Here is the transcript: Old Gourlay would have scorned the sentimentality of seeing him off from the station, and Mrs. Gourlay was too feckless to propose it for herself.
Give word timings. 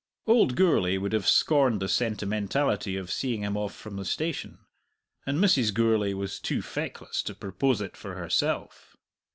Old 0.25 0.55
Gourlay 0.55 0.97
would 0.97 1.13
have 1.13 1.27
scorned 1.27 1.79
the 1.79 1.87
sentimentality 1.87 2.97
of 2.97 3.11
seeing 3.11 3.43
him 3.43 3.55
off 3.55 3.75
from 3.75 3.97
the 3.97 4.03
station, 4.03 4.57
and 5.27 5.37
Mrs. 5.37 5.71
Gourlay 5.71 6.13
was 6.15 6.39
too 6.39 6.63
feckless 6.63 7.21
to 7.21 7.35
propose 7.35 7.81
it 7.81 7.95
for 7.95 8.15
herself. 8.15 8.97